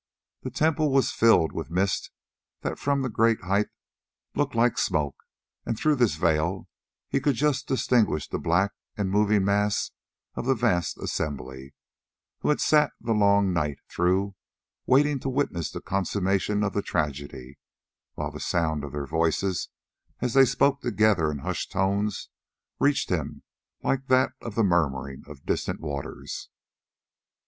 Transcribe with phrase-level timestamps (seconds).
[0.41, 2.09] The temple was filled with mist
[2.61, 3.67] that from the great height
[4.33, 5.17] looked like smoke,
[5.63, 6.67] and through this veil
[7.07, 9.91] he could just distinguish the black and moving mass
[10.33, 11.75] of the vast assembly,
[12.39, 14.33] who had sat the long night through
[14.87, 17.59] waiting to witness the consummation of the tragedy,
[18.15, 19.69] while the sound of their voices
[20.19, 22.29] as they spoke together in hushed tones
[22.79, 23.43] reached him
[23.83, 26.49] like that of the murmuring of distant waters.